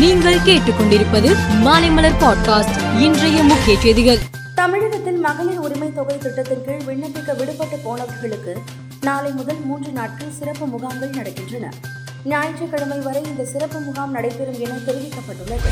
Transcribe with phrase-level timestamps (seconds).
[0.00, 3.00] நீங்கள் கேட்டுக்கொண்டிருப்பது மாலைமலர் பாட்காஸ்ட்.
[3.00, 4.18] இன்றைய முக்கிய செய்திகள்.
[4.54, 8.54] தமிழகத்தில் மகளிர் உரிமை தொகை திட்டத்தின் கீழ் விண்ணப்பிக்க விடுபட்டு போனவர்களுக்கு
[9.00, 11.72] நாளை முதல் மூன்று நாட்கள் சிறப்பு முகாம்கள் நடக்கின்றன
[12.24, 15.68] ஞாயிற்றுக்கிழமை வரை இந்த சிறப்பு முகாம் நடைபெறும் என தெரிவிக்கப்பட்டுள்ளது.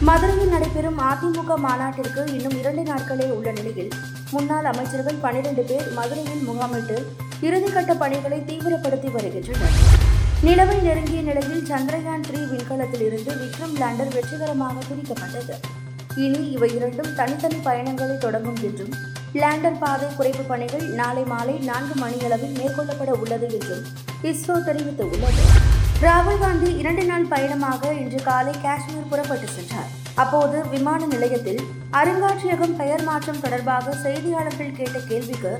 [0.00, 3.90] மதுரையில் நடைபெறும் அதிமுக மாநாட்டிற்கு இன்னும் இரண்டு நாட்களே உள்ள நிலையில்
[4.30, 6.98] முன்னாள் அமைச்சர்கள் பனிரெண்டு பேர் மதுரையில் முகாமிட்டு
[7.42, 10.12] இறுதிக்கட்ட பணிகளை தீவிரப்படுத்தி வருகின்றனர்.
[10.46, 15.54] நிலவை நெருங்கிய நிலையில் சந்திரயான் த்ரீ விண்கலத்தில் இருந்து விக்ரம் லேண்டர் வெற்றிகரமாக பிரிக்கப்பட்டது.
[16.24, 18.92] இனி இவை இரண்டும் தனித்தனி பயணங்களை தொடங்கும் என்றும்
[19.40, 23.84] லேண்டர் பாதை குறைப்பு பணிகள் நாளை மாலை நான்கு மணியளவில் மேற்கொள்ளப்பட உள்ளது என்றும்
[24.30, 25.44] இஸ்ரோ தெரிவித்துள்ளது.
[26.04, 29.90] ராகுல் காந்தி இரண்டு நாள் பயணமாக இன்று காலை காஷ்மீர் புறப்பட்டு சென்றார்.
[30.24, 31.62] அப்போது விமான நிலையத்தில்
[32.00, 35.54] அருங்காட்சியகம் பெயர் மாற்றம் தொடர்பாக செய்தியாளர்கள் கேட்ட கேள்விக்கு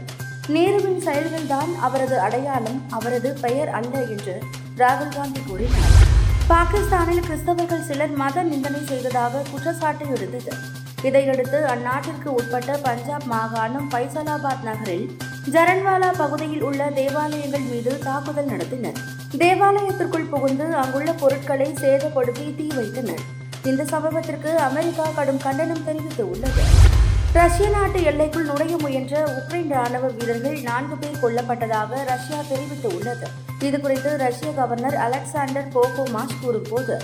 [0.56, 4.36] நேருவின் செயல்கள்தான் அவரது அடையாளம் அவரது பெயர் அல்ல என்று
[4.78, 5.92] ராகுல் காந்தி கூறினார்.
[6.48, 10.52] பாகிஸ்தானில் கிறிஸ்தவர்கள் சிலர் மத நிந்தனை செய்ததாக குற்றச்சாட்டு இருந்தது
[11.02, 15.06] இதையடுத்து அந்நாட்டிற்கு உட்பட்ட பஞ்சாப் மாகாணம் பைசலாபாத் நகரில்
[15.54, 18.98] ஜரன்வாலா பகுதியில் உள்ள தேவாலயங்கள் மீது தாக்குதல் நடத்தினர்.
[19.38, 23.24] தேவாலயத்திற்குள் புகுந்து அங்குள்ள பொருட்களை சேதப்படுத்தி தீ வைத்தனர்.
[23.64, 26.64] இந்த சம்பவத்திற்கு அமெரிக்கா கடும் கண்டனம் தெரிவித்து உள்ளது
[27.34, 33.26] ரஷ்ய நாட்டு எல்லைக்குள் நுழைய முயன்ற உக்ரைன் ராணுவ வீரர்கள் நான்கு பேர் கொல்லப்பட்டதாக ரஷ்யா தெரிவித்துள்ளது
[33.58, 36.96] இது இதுகுறித்து ரஷ்ய கவர்னர் அலெக்சாண்டர் போகோமாஷ் கூறும்போது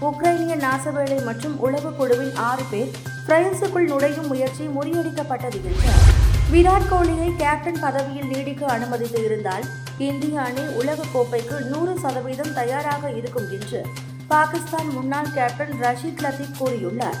[0.00, 2.92] உக்ரைனிய நாசவேலை மற்றும் உளவு குழுவின் ஆறு பேர்
[3.26, 6.04] பிரான்சுக்குள் நுழையும் முயற்சி முறியடிக்கப்பட்டது என்றார்
[6.52, 9.64] விராட் கோலியை கேப்டன் பதவியில் நீடிக்க அனுமதித்து இருந்தால்
[9.98, 13.80] இந்திய அணி உலகக் கோப்பைக்கு நூறு சதவீதம் தயாராக இருக்கும் என்று
[14.28, 17.18] பாகிஸ்தான் முன்னாள் கேப்டன் ரஷீத் லத்தீப் கூறியுள்ளார்.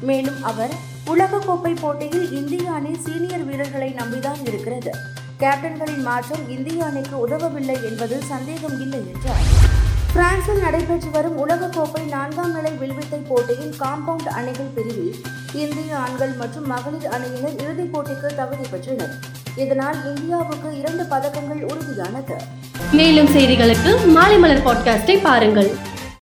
[0.00, 0.74] மேலும் அவர்
[1.06, 4.90] உலகக்கோப்பை போட்டியில் இந்திய அணி சீனியர் வீரர்களை நம்பிதான் இருக்கிறது.
[5.40, 9.74] கேப்டன்களின் மாற்றம் இந்திய அணிக்கு உதவவில்லை என்பது சந்தேகம் இல்லை என்றார்.
[10.12, 15.14] பிரான்சில் நடைபெற்று வரும் உலகக்கோப்பை நான்காம் நிலை வில்வித்தை போட்டியில் காம்பவுண்ட் அணிகள் பிரிவில்
[15.52, 19.14] இந்திய ஆண்கள் மற்றும் மகளிர் அணியினர் இறுதிப் போட்டிக்கு தகுதி பெற்றனர்.
[19.56, 22.34] இதனால் இந்தியாவுக்கு இரண்டு பதக்கங்கள் உறுதியானது.
[22.92, 25.85] மேலும் செய்திகளுக்கு மாலை மலர் பாட்காஸ்டை பாருங்கள்.